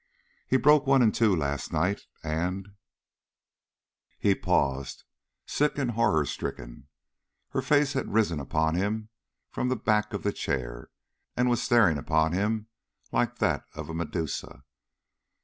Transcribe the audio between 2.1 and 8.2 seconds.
and" He paused, sick and horror stricken. Her face had